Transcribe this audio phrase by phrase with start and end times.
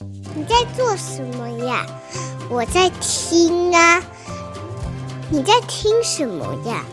[0.00, 1.86] 你在做什么呀？
[2.50, 4.02] 我在听啊。
[5.30, 6.84] 你在听什么呀？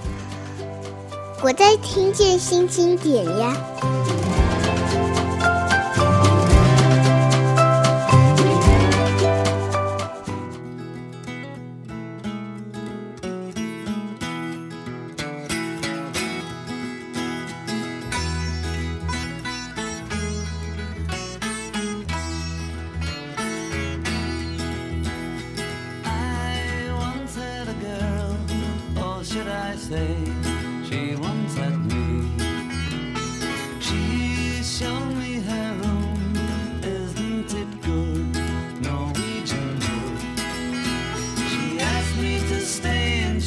[1.41, 3.57] 我在听见新经典呀。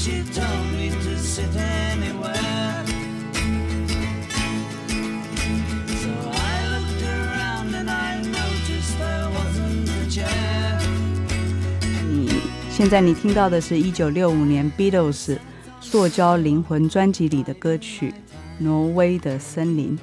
[0.04, 0.12] 现
[12.90, 15.36] 在你听到的是一九六五年 Beatles
[15.80, 18.10] 《塑胶灵魂》专辑里的歌曲
[18.58, 19.96] 《挪威的森林》。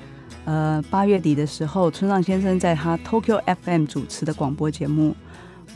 [0.46, 5.16] 呃，八月底的时候，村上先生在他 Tokyo FM 主持的广播节目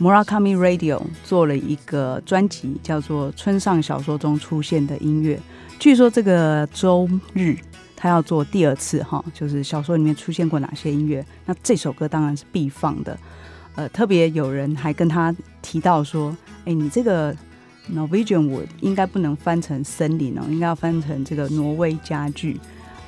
[0.00, 5.36] Murakami Radio 做了一个专辑，叫做《村上小说中出现的音乐》。
[5.78, 7.56] 据说这个周日
[7.94, 11.24] 他要做第二次哈，就是小说里面出现过哪些音乐？
[11.44, 13.18] 那这首歌当然是必放的。
[13.74, 16.36] 呃，特别有人还跟他提到说。
[16.66, 17.32] 哎，你这个
[17.94, 22.58] Norwegian wood 应该不能翻成森林哦，应该要翻成这个挪威家具。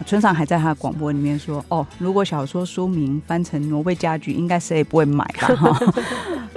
[0.06, 5.94] 村上还在他的广播里面说：“哦，如果小说书名翻成挪威家具，应该谁也不会买吧？” 哈，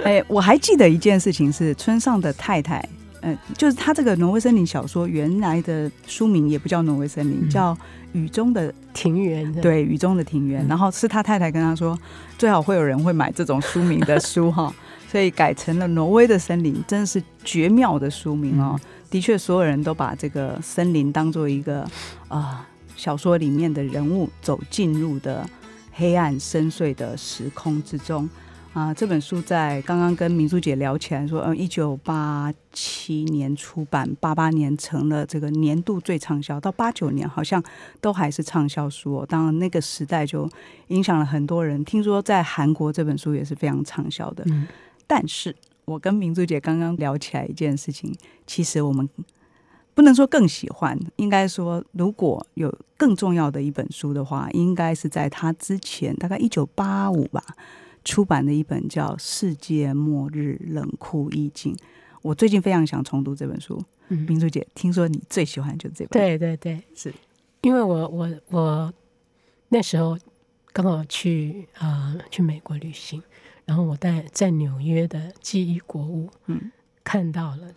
[0.04, 2.78] 哎，我还记得一件事情是村上的太太，
[3.20, 7.76] 嗯、呃，就是他这个挪威森林小说原来的书名也不叫挪威森林，嗯、叫
[8.12, 9.52] 雨中的庭园。
[9.60, 10.64] 对，雨中的庭园。
[10.64, 11.98] 嗯、然后是他太太跟他说，
[12.38, 14.72] 最好会有人会买这种书名的书哈。
[15.08, 18.80] 所以改成了挪威的森林，真是绝妙的书名哦！
[19.10, 21.82] 的确，所有人都把这个森林当做一个
[22.28, 22.58] 啊、呃、
[23.02, 25.44] 小说里面的人物走进入的
[25.90, 28.30] 黑暗深邃的时空之中
[28.72, 28.94] 啊、呃。
[28.94, 37.60] 这本书在刚刚跟明珠姐聊起来说，嗯，一九八七年出版，八八年成了这个年度最畅销，到八九年好像
[38.00, 39.26] 都还是畅销书哦。
[39.28, 40.48] 当然那个时代就
[40.86, 41.84] 影响了很多人。
[41.84, 44.44] 听说在韩国这本书也是非常畅销的。
[44.46, 44.68] 嗯
[45.08, 45.52] 但是
[45.86, 48.14] 我跟明珠姐刚刚聊起来一件事情，
[48.46, 49.08] 其实我们
[49.94, 57.44] 不能说更喜欢，应该说如果有更重要的一本书的话，应该是在他之前，大概一九八五吧
[58.04, 61.74] 出版的一本叫《世界末日冷酷意境》。
[62.22, 63.82] 我最近非常想重读这本书。
[64.08, 66.20] 嗯，明珠姐，听说你最喜欢就是这本？
[66.20, 67.12] 对对对，是
[67.62, 68.92] 因为我我我
[69.68, 70.18] 那时候
[70.72, 73.22] 刚好去啊、呃、去美国旅行。
[73.64, 76.72] 然后我在在纽约的记忆国屋，嗯，
[77.04, 77.72] 看到了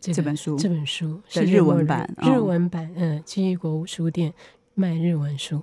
[0.00, 4.32] 这，这本书，这本书是日文版，日文版，嗯，记忆国屋书店
[4.74, 5.62] 卖日文书，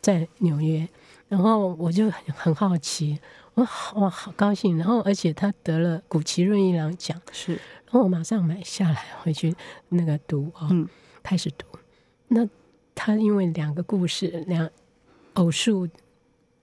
[0.00, 0.88] 在纽约。
[1.28, 3.18] 然后我就很很好奇，
[3.54, 4.76] 我好哇好高兴。
[4.78, 7.52] 然后而且他得了古奇润一郎奖，是。
[7.52, 9.54] 然后我马上买下来回去
[9.88, 10.88] 那个读哦，嗯，
[11.22, 11.66] 开始读。
[12.28, 12.48] 那
[12.94, 14.70] 他因为两个故事，两
[15.34, 15.88] 偶数。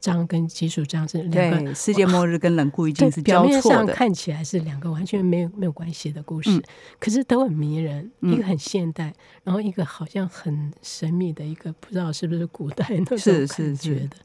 [0.04, 3.62] 章跟基础章是两个，对，世界末日跟冷酷已经是交错的。
[3.62, 6.64] 表面上看起来是两个完全没有没有关系的故事，嗯、
[7.00, 8.12] 可是都很迷人。
[8.20, 9.16] 一个很现代，嗯、
[9.46, 14.18] 然后一个好像很神秘的一个，不知道是不是古代那种感觉的。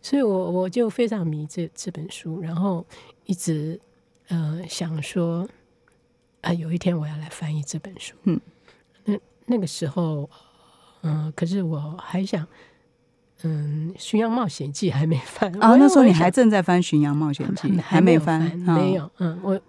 [0.00, 2.86] 所以我我就非常迷这这本书，然后
[3.26, 3.78] 一直
[4.28, 5.46] 呃想说
[6.40, 8.14] 啊、呃，有一天我要来翻译这本书。
[8.22, 8.40] 嗯，
[9.04, 10.30] 那那个时候，
[11.02, 12.48] 嗯、呃，可是我还想。
[13.44, 15.76] 嗯，《巡洋冒险记》还没翻啊？
[15.76, 19.10] 那时候你还正在翻《巡洋冒险记》，还没翻，没有。
[19.18, 19.60] 嗯，我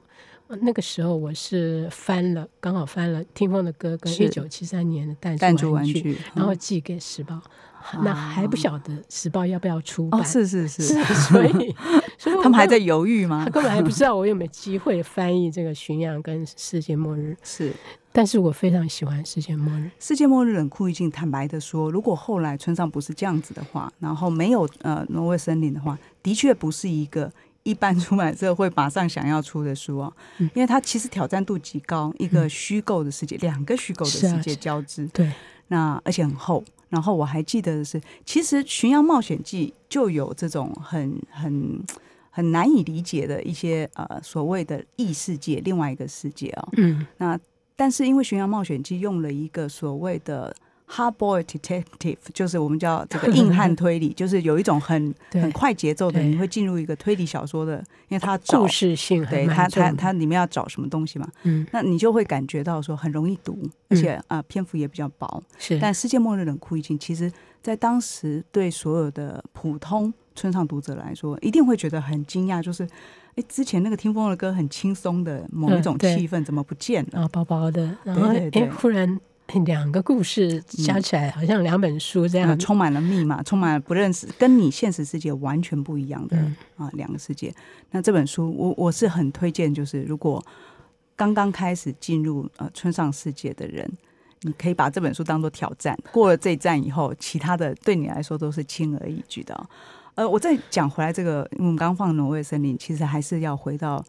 [0.62, 7.42] 那个时候我是翻了，刚好翻了《听风的歌》跟一九七三年的《弹珠玩具》，然后寄给时报。
[8.04, 10.26] 那还不晓得时报要不要出版？
[10.26, 11.76] 是是 是，所以
[12.18, 13.44] 所以他们还在犹豫吗？
[13.46, 17.38] 他根本还不知道 我有没有机会翻译这个《巡洋》跟《世界末日》。
[17.48, 17.72] 是。
[18.12, 19.84] 但是我非常喜欢《世界末日》。
[20.00, 27.32] 世界末日冷酷意境，坦白的说，如果后来村上不是这样子的话，然后没有呃挪威森林的话，的确不是一个
[27.66, 35.29] 一般出版社会马上想要出的书哦，嗯、因为它其实挑战度极高，一个虚构的世界，两、嗯、个虚构的世界交织，对，
[35.67, 36.64] 那而且很厚。
[36.88, 41.84] 然后我还记得的是，其实《巡洋冒险记》就有这种很很
[42.29, 47.38] 很难以理解的一些呃所谓的异世界，另外一个世界哦，嗯，那。
[47.78, 50.56] 但是因为《巡洋冒险记》用了一个所谓的
[50.87, 57.78] hard-boiled detective，就是我们叫这个硬汉推理， 就是有一种很 很快节奏的，你会进入一个推理小说的，
[58.08, 63.58] 因为它故事性很，对它它它里面要找什么东西嘛，嗯，那你就会感觉到说很容易读，
[63.90, 65.79] 而且啊、呃、篇幅也比较薄，是。
[65.79, 67.31] 但《世界末日冷酷一境》其实
[67.61, 72.88] 在当时对所有的普通村上读者来说，一定会觉得很惊讶，就是
[73.35, 77.22] 哎，之前那个听风的歌很轻松的某一种气氛怎么不见了？
[77.22, 79.20] 啊，薄薄的，然后哎，忽然。
[79.66, 87.53] 两个故事加起来好像两本书这样，嗯、充满了密码，充满了不认识，跟你现实世界完全不一样的、嗯、啊两个世界。
[87.92, 90.44] 那这本书我我是很推荐，就是如果
[91.16, 93.90] 刚刚开始进入呃村上世界的人，
[94.42, 99.70] 你可以把这本书当做挑战，过了这一站以后，其他的对你来说都是轻而易举的。
[100.16, 104.03] 呃，我再讲回来这个，我们刚刚放《挪威森林》，其实还是要回到。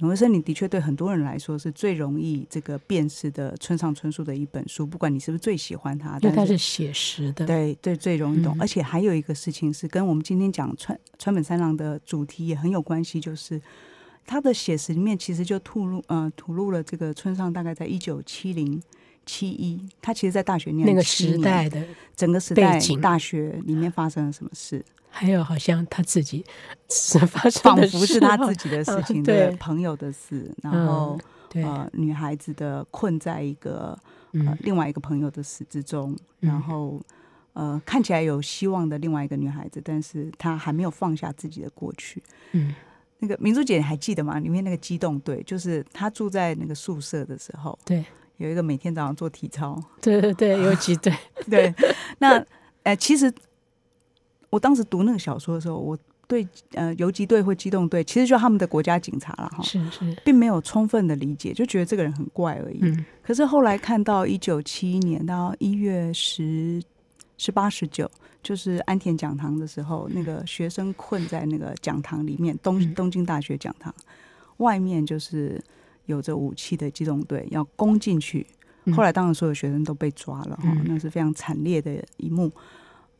[0.00, 8.56] 挪威森林的确对很多人来说是最容易这个辨识的村上春树的一本书，不管你是不是最喜欢它，因为它是写实的，对对，最容易懂。
[8.56, 13.60] 嗯、而且还有一个事情是跟我们今天讲川川本三郎的主题也很有关系，就是
[14.24, 18.80] 他的写实里面其实就吐露呃吐露了这个村上大概在一九七零
[19.26, 21.84] 七一，他其实在大学念那个时代的
[22.14, 24.84] 整个时代大学里面发生了什么事。
[25.18, 26.44] 还有，好像他自己
[26.88, 31.18] 是发生仿佛是他自己的事情，对朋友的事，然后
[31.54, 33.98] 呃，女孩子的困在一个
[34.34, 37.00] 呃另外一个朋友的死之中，然后
[37.54, 42.22] 呃看起来有希望的另外一个女孩子，但是她还没有放下自己的过去。
[42.52, 42.72] 嗯，
[43.18, 44.38] 那个明珠姐还记得吗？
[44.38, 48.04] 里面那个机动队，就是她住在那个宿舍的时候，对，
[48.36, 51.12] 有一个每天早上做体操，对对对，有几队，
[51.50, 51.74] 对，
[52.20, 52.40] 那
[52.84, 53.32] 呃其实。
[54.50, 62.78] 我当时读那个小说的时候，我对呃游击队或机动队，其实就是他们的国家警察了哈，是是，并没有充分的理解，就觉得这个人很怪而已。
[62.82, 66.82] 嗯，可是后来看到一九七一年到一月十
[67.38, 68.10] 十八十九，
[68.42, 73.94] 就是安田讲堂的时候，那个学生困在那个讲堂里面，东东京大学讲堂
[74.58, 75.62] 外面就是
[76.06, 78.46] 有着武器的机动队要攻进去，
[78.94, 82.50] 后来当然所有学生都被抓了哈，那是非常惨烈的一幕。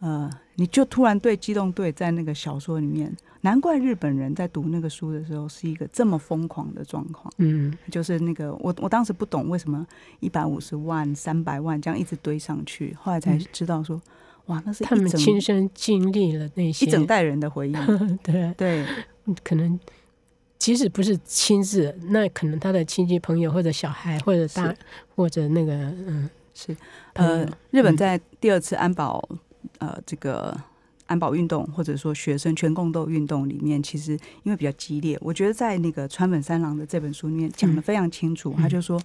[0.00, 0.30] 呃，
[0.60, 7.32] 你就突然对机动队在那个小说里面，难怪日本人在读那个书的时候是一个这么疯狂的状况。
[7.36, 9.86] 嗯，就是那个我我当时不懂为什么
[10.18, 14.02] 一百五十万、三百万这样一直堆上去，后来才知道说，嗯、
[14.46, 17.72] 哇，那是他们亲身经历了那些一整代人的回忆。
[18.24, 18.84] 对对，
[19.44, 19.78] 可能
[20.58, 24.74] 即使不是亲自，那可能他的亲戚朋友或者小孩或者大
[25.14, 26.76] 或者那个嗯是
[27.12, 29.22] 呃，日本在第二次安保。
[29.78, 30.56] 呃，这个
[31.06, 34.12] 安保运动或者说学生全共斗运动里面，其实
[34.42, 38.54] 因为比较激烈，我觉得在那个川本三郎的这本书里面讲的非常清楚。
[38.56, 39.00] 嗯、他就说，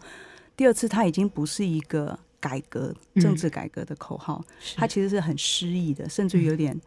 [0.56, 4.44] 第二次他已经不是一个改革、政治改革的口号，
[4.76, 6.80] 他、嗯、其实是很诗意的，甚至于有点。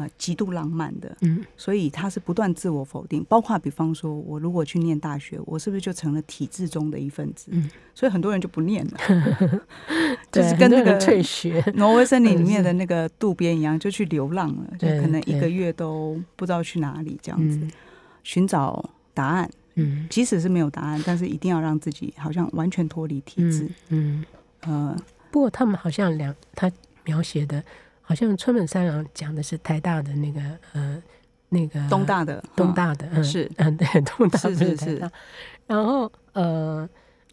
[0.00, 7.48] 呃，极度浪漫的，嗯，所以他是不断自我否定，包括比方说，我如果去念大学，我是不是就成了体制中的一份子？
[7.50, 8.96] 嗯，所以很多人就不念了，
[10.30, 11.62] 就是跟那个退学。
[11.74, 17.60] 挪威森林里面的那个渡边一样，就去流浪了，就可能一个月都不知道去哪里这样子。
[18.22, 19.50] 寻找答案。
[19.74, 23.68] 嗯，即使是没有答案，但是一定要让自己好像完全脱离体制。
[23.88, 24.24] 嗯，
[24.62, 24.96] 呃，
[25.30, 26.70] 不过他们好像两他
[27.04, 27.62] 描写的。
[28.00, 30.40] 好像村本三郎讲的是台大的那个
[30.72, 31.02] 呃
[31.50, 33.22] 那个东大的东大的嗯。
[33.22, 33.46] 是。
[33.56, 35.10] 嗯 对东大是是是，
[35.66, 36.88] 然后呃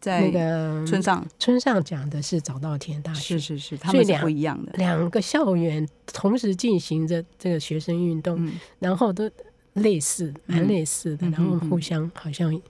[0.06, 1.26] 在那个村上。
[1.40, 3.40] 村上讲的是早稻田大学。
[3.40, 4.72] 是是是，他们是不一样的。
[4.74, 8.48] 两个校园同时进行着这个学生运动，
[8.78, 9.28] 然后都
[9.74, 12.62] 类似蛮类似的，然后互相好像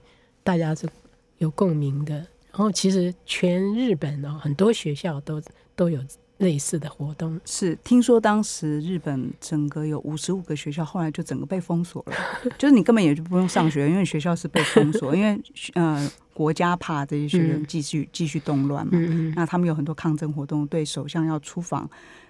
[0.42, 0.88] 大家是
[1.36, 5.42] 有共鸣的，然后其实全日本哦很多学校都
[5.74, 6.00] 都有。
[6.38, 7.40] 类似的活动。
[7.46, 12.12] 是听说当时日本整个有五十五个学校，后来就整个被封锁了，
[12.58, 15.40] 就是你根本也就不用上学，因为学校是被封锁，因为
[15.72, 18.92] 呃国家怕这些学生继续继续动乱嘛。
[18.94, 21.82] 嗯、那他们有很多抗争活动，对首相要出访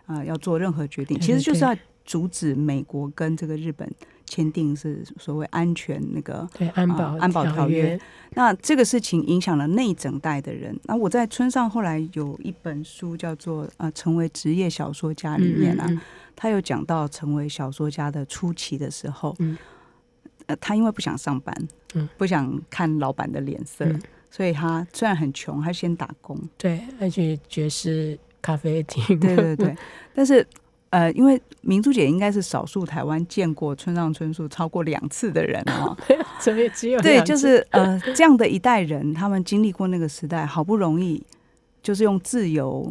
[0.06, 3.90] 啊、呃，要做任何决定，其实就是要阻止美国跟这个日本。
[4.28, 7.96] 签订是所谓安全那个对安保、呃、安保条约，
[8.34, 10.76] 那这个事情影响了那一整代的人。
[10.82, 16.00] 那我在村上后来有一本书叫做《呃成为职业小说家》里面啊，嗯嗯嗯
[16.34, 19.56] 他有讲到成为小说家的初期的时候，嗯、
[20.46, 21.54] 呃，他因为不想上班，
[21.94, 24.00] 嗯，不想看老板的脸色，嗯、
[24.30, 29.76] 所以他虽然很穷，他先打工，对，而且爵士咖啡厅，对对对，
[30.14, 30.46] 但是。
[30.90, 35.94] 呃，因为明珠姐应该是少数台湾见过村上春树超过两次的人哦，
[36.40, 41.22] 所以只有对，就是呃这样的一代人，他们经历过那个时代，好不容易
[41.82, 42.90] 就是用自由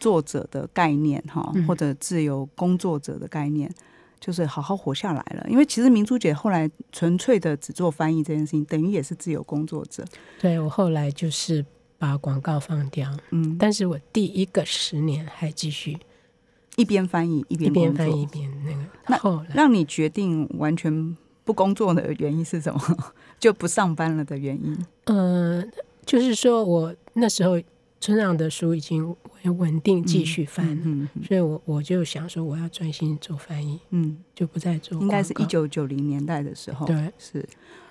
[0.00, 3.70] 作者的概念哈，嗯、或者自由工作者的概念，
[4.20, 5.46] 就是好好活下来了。
[5.48, 10.04] 因为其实明珠姐后来纯粹的只做翻译这件事情，等于也是自由工作者。
[10.40, 11.64] 对，我后来就是
[11.98, 15.98] 把广告放掉，嗯，但是我第一个十年还继续
[16.76, 18.78] 一边翻译一边一边翻译一边那个。
[19.08, 22.80] 那后来让你决定完全不工作的原因是什么？
[23.40, 24.86] 就不上班了的原因？
[25.04, 25.64] 呃，
[26.04, 27.60] 就是说我那时候。
[28.00, 29.14] 村上的书已经
[29.56, 35.00] 稳定继续翻了，嗯所以我我就想说我要专心做翻译，嗯，就不再做。
[35.00, 37.44] 应该是一九九零年代的时候，对，是。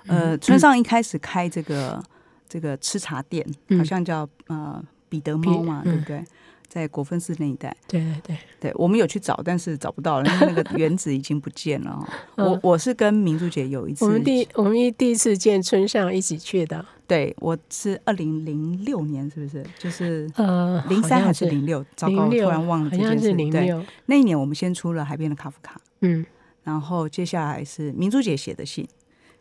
[0.06, 2.02] 呃，村上一开始开这个
[2.48, 6.24] 这个吃茶店，嗯、好像叫呃彼得猫嘛，嗯、对不对？
[6.70, 12.08] 在国分寺那一带，对对对，对我们有去找，但是找不到了，因为那个 原子已经不见了。
[12.36, 16.86] 我我是跟明珠姐有一次，我们第我们一第一次见村上一起去的。
[17.08, 19.66] 对，我是二零零六年，是不是？
[19.80, 21.84] 就是呃，零三还是零六？
[21.96, 23.34] 糟糕，突然忘了这件事。
[23.50, 23.74] 对，
[24.08, 26.26] 那一年我们先出了《海边的卡夫卡》，嗯，
[26.64, 28.88] 然后接下来是明珠姐写的信。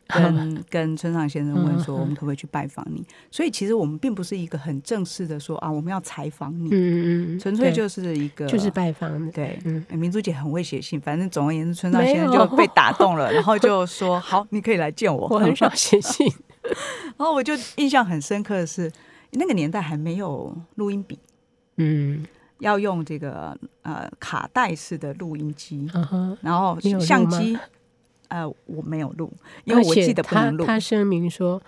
[0.15, 3.05] 跟跟村上先生问说，我们可不可以去拜访你？
[3.29, 9.29] 所以其实我们并不是一个很正式的说啊，我们要采访你，嗯嗯，纯粹就是一个就是拜访。
[9.33, 9.59] 对，
[9.91, 15.27] 明珠姐很会写信，反正总而言之，村上先生就被打动了，然后就说好，你可以来见我。
[15.27, 16.25] 我很少 写信，
[17.17, 18.91] 然后我就印象很深刻的是，
[19.33, 21.19] 那个年代还没有录音笔，
[21.77, 22.27] 嗯，
[22.59, 27.59] 要用这个呃卡带式的录音机，嗯然后相机。
[28.29, 29.33] 呃，我没有录，
[29.63, 30.67] 因为我记得不能录。
[30.67, 31.63] 他声明说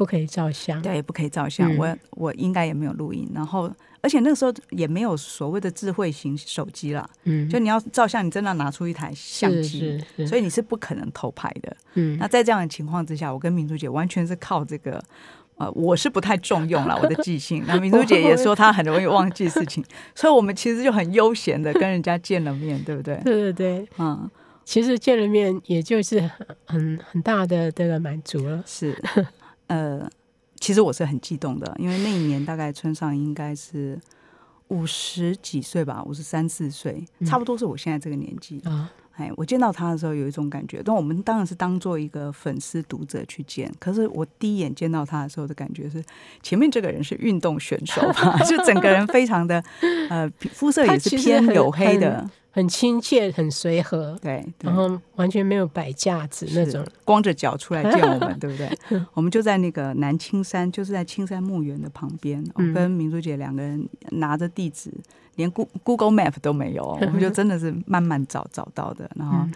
[0.00, 1.70] 不可以照相，对，不可以照相。
[1.70, 3.30] 嗯、我我应该也没有录音。
[3.34, 7.06] 然后，而且那个时候也没有所谓的智慧型手机啦。
[7.24, 11.76] 嗯，就你要照相，你真的要拿出一台相机，所以你是不可能偷拍的。
[11.96, 15.04] 嗯，那在这样的情况之下，我跟明珠姐完全是靠这个。
[15.58, 17.62] 呃，我是不太重用了我的记性。
[17.66, 19.84] 那明珠姐也说她很容易忘记事情，
[20.16, 23.20] 所以我们其实就很悠闲的跟人家见了面，对不对？
[23.22, 24.30] 对对对，嗯。
[24.62, 26.30] 其实见了面，也就是
[26.64, 28.62] 很很大的这个满足了。
[28.64, 28.96] 是，
[29.70, 30.10] 呃，
[30.58, 33.96] 其实我是很激动的，因为那一年大概村上应该是
[34.68, 38.90] 五十几岁吧，五十三四岁，差不多是我现在这个年纪啊。
[39.12, 43.70] 哎、嗯，我见到他的时候有一种感觉，但我们当然是当做一个粉丝读者去见。
[43.78, 46.02] 可是我第一眼见到他的时候的感觉是，
[46.42, 49.62] 前面这个人是运动选手吧， 就整个人非常的
[50.08, 52.28] 呃，肤色也是偏黝黑的。
[52.50, 58.70] 很亲切，很随和，对，然后完全没有摆架子那种，光着脚出来见我们， 对不对？
[59.14, 62.44] 我们就在那个南青山，就是在青山墓园的旁边。
[62.54, 64.92] 我跟明珠姐两个人拿着地址，
[65.36, 69.46] 连 Google Map 都没有，我们就真的是慢慢找找到的，然后。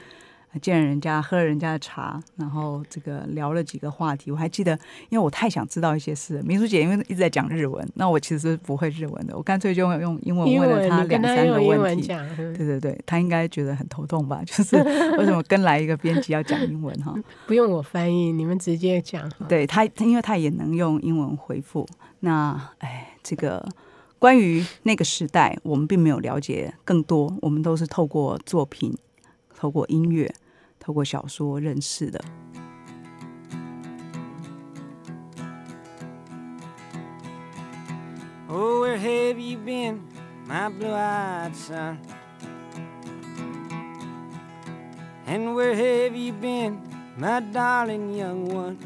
[0.60, 4.30] 见了人家，喝了人家的茶，然后这个聊了几个话题。
[4.30, 4.72] 我还记得，
[5.08, 6.40] 因为我太想知道一些事。
[6.42, 12.08] 明珠姐因为一直在讲日文，那我其实是不会日文的，我干脆就用英文问了她两三个问题。
[12.36, 14.42] 对对对，她应该觉得很头痛吧？
[14.44, 14.76] 就是
[15.18, 17.14] 为什么跟来一个编辑要讲英文哈？
[17.46, 19.30] 不用我翻译，你们直接讲。
[19.48, 21.86] 对他，因为他也能用英文回复。
[22.20, 23.66] 那哎，这个
[24.18, 28.96] 关于那个时代，我们并没有了解更多，我们都是透过作品，
[29.54, 30.32] 透过音乐。
[30.83, 32.19] 透过小说认识的。
[38.47, 39.99] Oh, where have you been,
[40.47, 41.99] my blue-eyed son?
[45.27, 46.79] And where have you been,
[47.15, 48.77] my darling young one?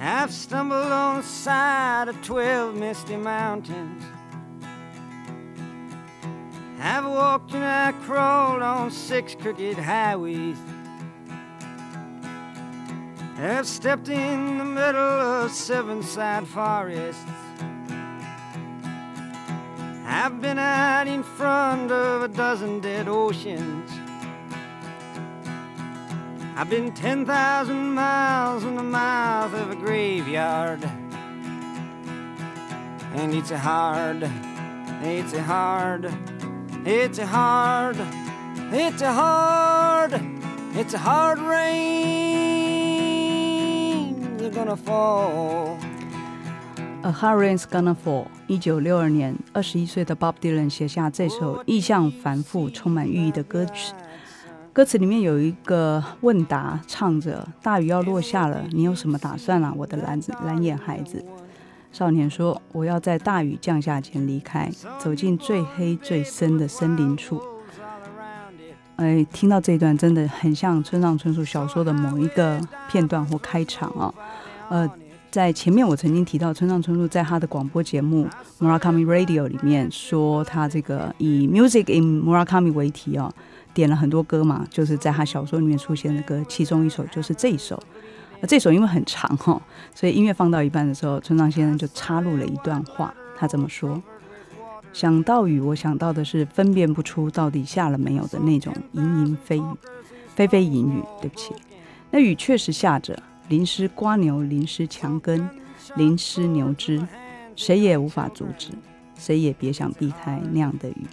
[0.00, 4.02] I've stumbled on the side of twelve misty mountains.
[6.89, 10.57] I've walked and I crawled on six crooked highways.
[13.37, 17.21] I've stepped in the middle of seven sad forests.
[20.05, 23.91] I've been out in front of a dozen dead oceans.
[26.55, 30.89] I've been 10,000 miles in the mouth of a graveyard.
[33.13, 34.23] And it's a hard,
[35.03, 36.13] it's a hard,
[36.89, 37.97] It's a hard,
[38.71, 40.13] it's a hard,
[40.73, 41.75] it's a hard rain
[44.53, 45.77] gonna fall.
[47.03, 48.27] A hard rain's gonna fall.
[48.47, 53.93] 一九六二年，二十一岁的 Bob Dylan 写下这首意象繁复、充满寓意的歌曲。
[54.71, 61.21] 歌词里面有一个问答，唱着：“大雨要落下了，你有什么打算啊，我的蓝子蓝眼孩子？”
[61.97, 67.41] 少年说：“我要在大雨降下前离开，走进最黑最深的森林处。”
[68.97, 74.13] 哎，听到这一段真的很像村上春树小说的某一个片段或开场啊。
[74.69, 74.87] 呃，
[75.31, 78.27] 在前面我曾经提到，村上春树在他的广播节目
[78.59, 83.33] Murakami Radio 里面说，他这个以 Music in Murakami 为题哦，
[83.73, 87.81] 点了很多歌嘛，就是在他小说里面出现的歌，其中一首就是这一首。
[88.45, 89.61] 这首因为很长哈，
[89.95, 94.01] 所以音乐放到一半的时候，村上先生就插入了一段话，他这么说
[94.93, 99.63] ：“想到雨，我想到的是分辨不出到底下了没有的那种盈盈飞雨，
[100.35, 101.03] 霏霏隐雨。
[101.21, 101.53] 对不起，
[102.11, 103.17] 那雨确实下着。”
[103.49, 105.49] 淋湿瓜牛，淋湿墙根，
[105.95, 107.01] 淋湿牛枝，
[107.55, 108.71] 谁也无法阻止，
[109.17, 111.07] 谁也别想避开那样的雨。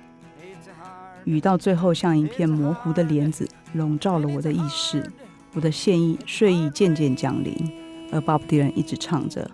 [1.23, 5.09] 雨到最后像一片模糊的帘子，笼罩了我的意识，
[5.55, 7.55] 我的现役睡意渐渐降临。
[8.13, 9.51] 而 Bob Dylan 一直唱着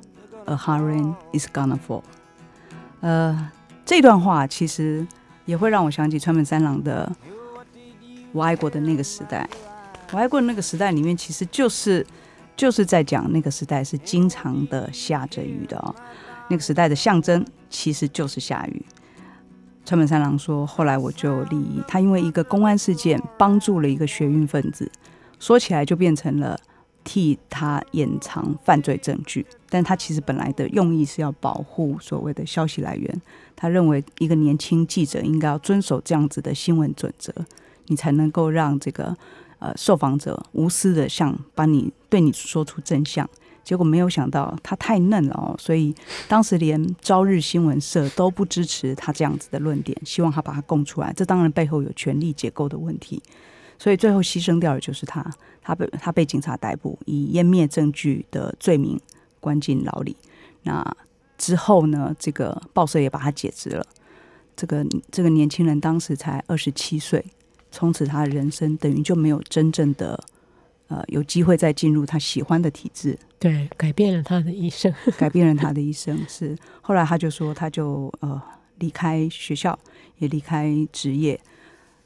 [0.47, 2.03] A hard rain is gonna fall。
[3.01, 3.51] 呃，
[3.85, 5.07] 这段话其实
[5.45, 7.11] 也会让我想起川本三郎的
[8.33, 9.49] 《我爱过的那个时代》。
[10.13, 12.05] 我爱过的那个时代里面，其实就是。
[12.57, 15.95] 就是在讲那个时代是经常的下着雨的哦，
[16.51, 18.85] 那个时代的象征其实就是下雨。
[19.87, 24.91] 川本三郎说：“后来我就利益他，因为一个公安事件帮助了一个学运分子，
[25.41, 26.57] 说起来就变成了
[27.03, 33.23] 替他掩藏犯罪证据，但他其实本来的用意是要保护所谓的消息来源。
[33.57, 37.35] 他认为一个年轻记者应该要遵守这样子的新闻准则，
[37.87, 39.17] 你才能够让这个。”
[39.61, 43.29] 呃，受访者无私的向帮你对你说出真相，
[43.63, 45.95] 结果没有想到他太嫩了哦，所以
[46.27, 51.13] 当时连朝日新闻社都不支持他这样子的论点，希望他把他供出来。
[51.15, 53.23] 这当然背后有权力结构的问题，
[53.81, 55.25] 所以最后牺牲掉的就是他，
[55.63, 59.01] 他被他被警察逮捕，以湮灭证据的罪名
[59.41, 60.15] 关进牢里。
[60.65, 60.85] 那
[61.39, 63.87] 之后呢，这个报社也把他解职了。
[64.55, 67.25] 这个这个年轻人当时才二十七岁。
[67.73, 70.23] 从此，他的人生等于就没有真正的，
[70.89, 73.19] 呃，有机会再进入他喜欢的体制。
[73.39, 76.23] 对，改变了他的一生，改变了他的一生。
[76.29, 78.43] 是后来他就说，他就呃
[78.81, 79.79] 离开学校，
[80.19, 81.41] 也离开职业，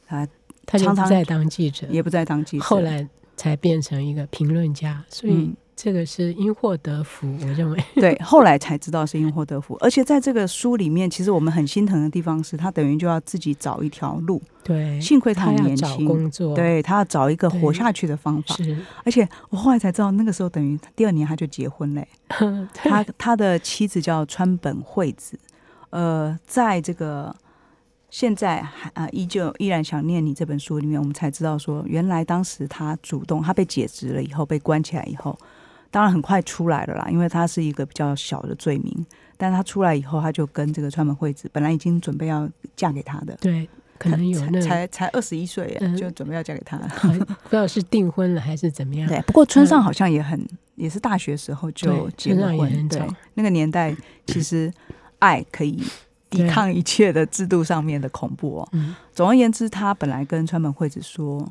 [0.06, 0.28] 他
[0.66, 5.04] 他常常不再当记者，也不再当记者，后来才变成一个评论家。
[5.08, 5.32] 所以。
[5.32, 7.84] 嗯这个是因祸得福，我认为。
[7.96, 14.40] 对，后来才知道是因祸得福， 而且在这个书里面，其实我们很心疼的地方是他等于就要自己找一条路。
[14.62, 18.54] 对，幸亏他很年轻，工作，对，他要找一个活下去的方法。
[18.54, 22.06] 是，而且我后来才知道，那个时候等于第二年他就结婚嘞。
[22.72, 25.36] 他他的妻子叫川本惠子，
[25.90, 27.34] 呃，在这个
[28.14, 35.36] 现在还啊依旧依然想念你这本书里面，我们才知道说，原来当时他主动，他被解职了以后，被关起来以后。
[35.90, 39.04] 当然很快出来了啦，因为他是一个比较小的罪名。
[39.36, 49.08] 但他出来以后，他就跟这个川本惠子本来已经准备要嫁给他的，对，可能有那才才二十一岁，嗯，就准备要嫁给他， 不知道是订婚了还是怎么样。
[49.08, 52.88] 对，不过村上好像也很，嗯、也是大学时候就结了婚。
[52.88, 53.92] 对，那个年代
[54.24, 54.72] 其实
[55.18, 55.82] 爱可以
[56.36, 58.68] 抵抗一切的制度上面的恐怖哦。
[59.12, 61.46] 总而言之，他本来跟川本惠子说。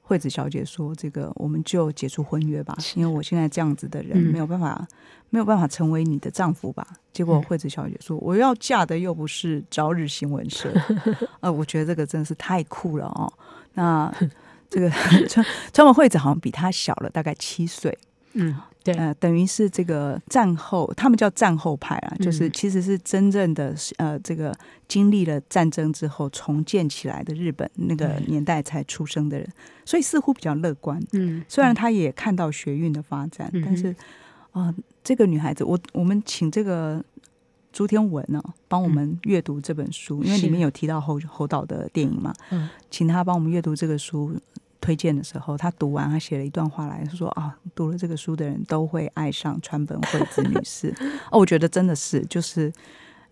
[0.00, 4.88] 惠子小姐说：“这个我们就解除婚约吧，因为我现在这样子的人没有办法，嗯、
[5.28, 10.72] 没有办法成为你的丈夫吧。”结果惠子小姐说：“我要嫁的又不是朝日新闻社。
[11.40, 13.30] ”呃，我觉得这个真的是太酷了哦。
[13.74, 14.10] 那
[14.70, 14.88] 这个
[15.28, 17.98] 川川本惠子好像比她小了大概七岁。
[18.32, 18.56] 嗯。
[18.92, 24.54] 对，呃，等于是这个战后，他们叫战后派啊，就是其实是真正的呃，这个
[24.86, 29.46] 经历了战争之后重建起来的日本那个年代才出生的人，
[29.84, 31.00] 所以似乎比较乐观。
[31.12, 33.88] 嗯，虽然他也看到学运的发展，但是
[34.52, 34.74] 啊，呃，
[35.04, 37.04] 这个女孩子，我我们请这个
[37.72, 44.34] 朱天文呢，帮我们阅读这本书，因为里面有提到侯侯导的电影嘛，嗯，请他帮我们阅读这个书。
[44.80, 50.94] 推荐的时候，他读完，他写了一段话来，他说啊，读了这个书的人都会爱上川本惠子女士。
[51.30, 52.72] 哦，我觉得真的是，就是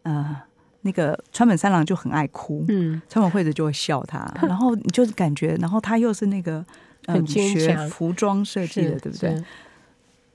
[0.03, 0.37] 呃，
[0.83, 6.65] 那个川本三郎就很爱哭，嗯，川本惠子就会笑他， 然后你就是感觉，然后他又是那个
[7.07, 9.45] 嗯、呃、学服装设计的，对不对？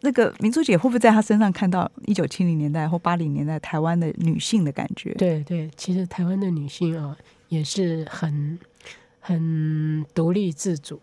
[0.04, 5.14] 那个明珠姐会不会在她身上看到一九七零年代或八零年代台湾的女性的感觉？
[5.14, 7.18] 对对，其实台湾的女性啊、哦，
[7.50, 8.58] 也是很。
[9.22, 11.00] 很独立自主，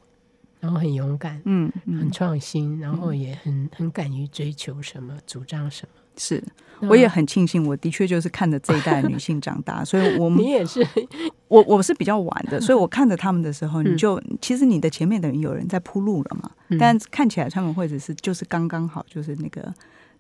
[0.61, 1.99] 然后很勇敢，嗯，嗯。
[2.01, 5.95] 很创新，然后也很很敢于追求什么，主张什么。
[6.21, 6.43] 是，
[6.81, 10.85] 我也很庆幸，我的确就是看着这一代女性长大， 所以我们你也是，
[11.47, 19.73] 我我是比较晚的， 所以我看着他们的时候，你就、嗯、其实你的前面等于有人在铺路了嘛，嗯、但看起来他们会只是就是刚刚好，就是那个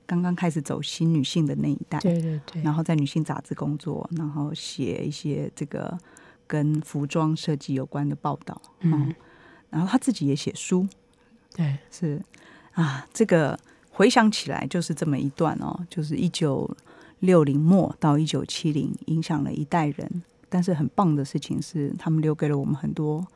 [0.06, 5.98] 刚刚开始走新女性的那一代，对对对，然后在女性杂志工作，然后写一些这个。
[6.48, 9.14] 跟服装设计有关的报道，嗯，
[9.70, 10.88] 然后他自己也写书，
[11.54, 12.20] 对，是
[12.72, 13.56] 啊，这个
[13.90, 16.68] 回想起来，就是这么一段哦，就是一九
[17.20, 20.22] 六零末到一九七零，影响了一代人。
[20.48, 23.26] 但是很棒的事情是，他们留给了我们很多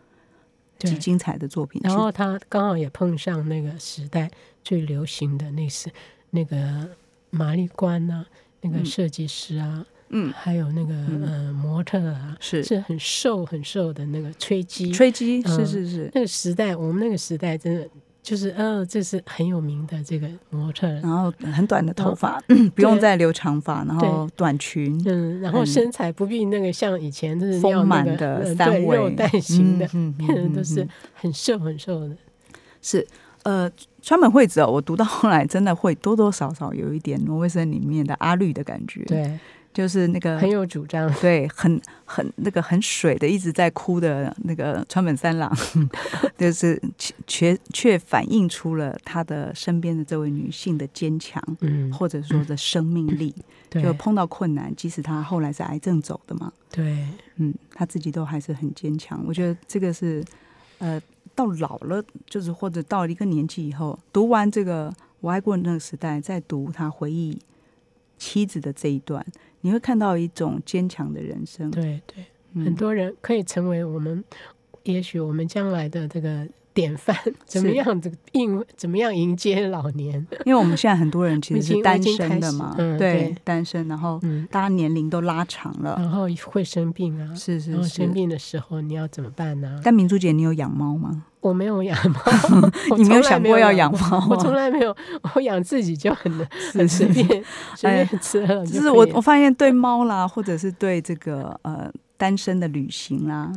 [0.78, 1.78] 极精彩的作品。
[1.84, 4.30] 然后他刚好也碰上那个时代
[4.64, 5.92] 最流行的那是
[6.30, 6.88] 那个
[7.28, 8.24] 玛丽冠啊，
[8.62, 9.84] 那个设计师啊。
[10.08, 10.94] 嗯，还有那个
[11.26, 11.51] 呃
[11.82, 12.62] 模特啊，是。
[12.62, 17.86] 是很瘦很瘦的那个吹鸡，吹鸡是是是，那个时代我们那个时代真的
[18.22, 22.40] 就是呃，这是很有名的这个模特，然后很短的头发，
[22.74, 32.16] 不用再留长发，然后短裙，嗯，然后身材不必那个像以前就是丰满的三围肉蛋型的，变成 都是很瘦很瘦的。
[32.80, 33.04] 是
[33.42, 33.68] 呃，
[34.00, 39.38] 川本惠子哦，我读到后来真的会多多少少有一点挪威森里面的阿绿的感觉，对。
[39.72, 45.50] 就是那个很有主张， 对，很很那个很水的，一直在哭的那个川本三郎，
[46.36, 46.80] 就是
[47.26, 53.34] 却却反映出了他的身边的这位女性的坚强，嗯，或者说的生命力，
[53.70, 57.06] 嗯、就碰到困难，即使他后来是癌症走的嘛，对，
[57.36, 59.24] 嗯，他自己都还是很坚强。
[59.26, 60.22] 我觉得这个是，
[60.78, 61.00] 呃，
[61.34, 67.38] 到老了，就是或者到了一个年纪以后，读完这个我爱过的那个时代，再读他回忆
[68.22, 69.26] 妻子的这一段。
[69.62, 72.24] 你会看到一种坚强的人生，对对，
[72.64, 74.22] 很多人可以成为我们，
[74.84, 80.24] 也许我们将来的这个典范， 怎么样子应，怎么样迎接老年？
[80.44, 89.80] 因为我们现在很多人其实 是单身的嘛，对，单身，然后大家年龄都拉长了，然后会生病啊，是是，生病的时候你要怎么办呢？
[89.84, 91.26] 但明珠姐，你有养猫吗？
[91.42, 92.20] 我没有养猫，
[92.96, 94.24] 你没有想过要养猫？
[94.30, 94.96] 我从来没有，
[95.34, 96.32] 我养自己就很
[96.72, 97.26] 很随便
[97.76, 98.64] 随便吃了。
[98.64, 103.52] 就是我我发现对猫啦，或者是对这个呃单身的旅行啦，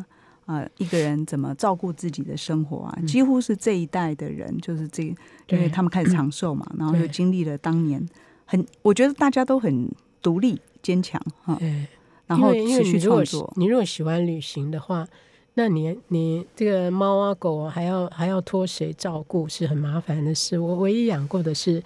[0.47, 5.03] 啊一个人怎么照顾自己的生活啊，几乎是这一代的人，就是这，
[5.49, 8.03] 因为他们开始长寿嘛，然后又经历了当年
[8.45, 9.87] 很，我觉得大家都很
[10.23, 11.55] 独立坚强哈，
[12.25, 13.53] 然后持续创作。
[13.57, 15.07] 你如果喜欢旅行的话。
[15.57, 20.59] 那你你这个猫啊狗啊还要还要托谁照顾是很麻烦的事。
[20.59, 21.81] 我唯一养过的是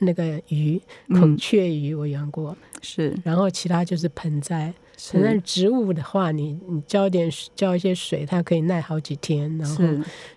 [0.00, 3.16] 那个鱼，孔雀鱼我养过，是。
[3.24, 4.74] 然后其他就是盆栽。
[4.98, 5.18] 是。
[5.18, 9.84] 那植物的话，你你浇点浇一些水，它可以耐好几天，然后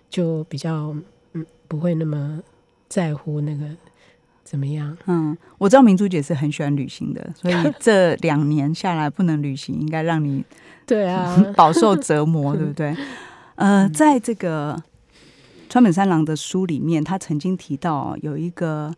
[0.08, 0.94] 就比较
[1.32, 2.40] 嗯不会那么
[2.88, 3.66] 在乎那个
[4.46, 4.96] 怎么样。
[5.06, 10.44] 嗯，我知道明珠姐是很喜欢旅行的， 所以这两年下来不能旅行，应该让你。
[10.86, 12.96] 对啊，饱受折磨， 对不对？
[13.56, 14.80] 呃，在这个
[15.68, 18.94] 川本三郎的书里面，他曾经提到有一个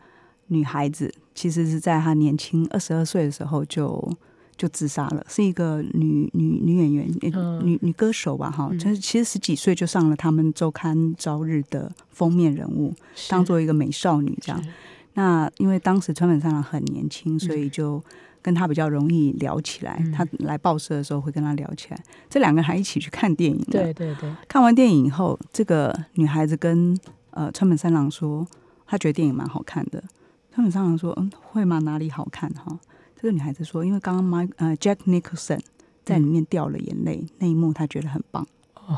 [0.48, 4.12] 女孩子，其实是在她年轻二十二岁的时候就
[4.58, 7.08] 就自杀了，是一个女女女演员，
[7.64, 12.92] 女女歌手吧，哈，就是其实十几岁就上了他们周刊朝日的封面人物，
[13.30, 14.62] 当做一个美少女这样。
[15.18, 18.02] 那因为当时川本三郎很年轻，所以就。
[18.40, 22.00] 跟他比较容易聊起来，他来报社的时候会跟他聊起来。
[22.31, 23.61] 这两个人还一起去看电影。
[23.68, 24.33] 对对对。
[24.46, 26.96] 看完电影以后，这个女孩子跟
[27.33, 28.46] 呃川本三郎说，
[28.87, 30.02] 她觉得电影蛮好看的。
[30.54, 31.81] 川本三郎说：“嗯，会吗？
[31.81, 32.48] 哪里好看？
[32.54, 32.78] 哈？”
[33.20, 35.61] 这个女孩子说：“因为刚刚 Mike 呃 Jack Nicholson
[36.04, 38.96] 在里面掉了眼泪，那一幕她觉得很棒。”哦。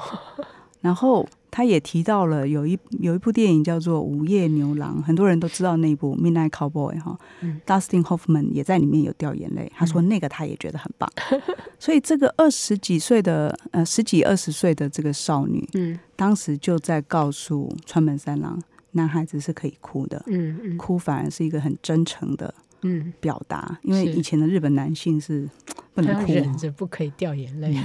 [0.82, 1.26] 然后。
[1.50, 7.18] 他也提到了有一有一部电影叫做《午夜牛郎》，很多人都知道那部《Midnight Cowboy》哈。
[7.66, 11.10] Dustin Hoffman 也在里面有掉眼泪，他说那个他也觉得很棒。
[11.78, 18.60] 所以这个二十几岁的呃十几二十岁的这个少女，嗯，当时就在告诉川本三郎，
[18.92, 23.12] 男孩子是可以哭的，嗯，哭反而是一个很真诚的嗯。
[23.20, 25.48] 表达，因为以前的日本男性是
[25.94, 27.76] 不能哭，忍着不可以掉眼泪。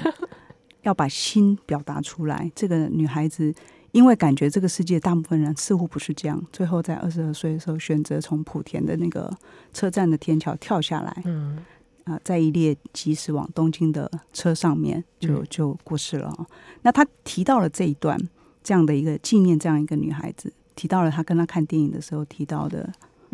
[0.86, 2.50] 要把心表达出来。
[2.56, 3.54] 这个女孩子
[3.92, 9.32] 因为感觉这个世界大部分人似乎不是这样，最后在二十二岁的时候选择从莆田的那个
[9.74, 11.22] 车站的天桥跳下来。
[11.26, 11.58] 嗯，
[12.04, 16.48] 啊，在一列疾驶往东京的车上面就就过世了。
[16.82, 18.20] 那他提到了这一段
[18.64, 22.92] 这样的一个纪念，这样一个女孩子提到了他跟他看电影的时候提到的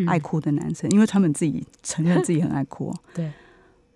[0.08, 2.96] 爱哭的男生，因为他们自己承认自己很爱哭。
[3.14, 3.32] 对，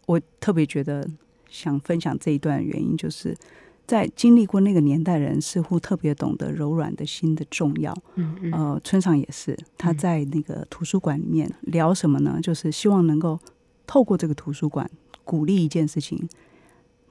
[0.08, 1.08] 我特别觉得。
[1.56, 3.34] 想分享这一段原因，就是
[3.88, 7.96] 在经历过那个年代，人似乎特别懂得柔软的心的重要。
[8.16, 8.52] 嗯嗯。
[8.52, 12.40] 呃，村上也是，他在那个图书馆里面聊什么呢？
[12.42, 13.40] 就是希望能够
[13.88, 14.90] 透过这个图书馆，
[15.24, 16.28] 鼓励一件事情，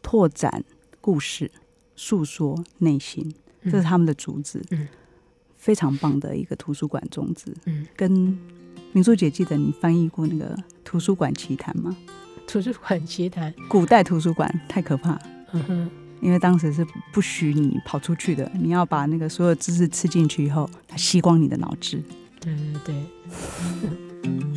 [0.02, 0.62] 拓展
[1.00, 1.50] 故事，
[1.96, 4.62] 诉说内心，这是他们的主旨。
[4.70, 4.86] 嗯。
[5.56, 7.54] 非常棒的一个图书馆宗旨。
[7.64, 7.86] 嗯。
[7.96, 8.38] 跟
[8.92, 10.54] 明珠姐记得你翻译过那个
[10.84, 11.96] 《图书馆奇谈》吗？
[12.46, 15.18] 图书馆奇谈，古代图书馆太可怕。
[15.52, 22.02] 嗯哼，因为当时是不许你跑出去的，你要把那个所有知识吃进去以后，它吸光你的脑汁。
[22.40, 22.54] 对
[22.84, 22.94] 对
[24.22, 24.53] 对。